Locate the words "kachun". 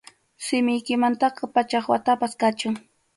2.41-2.75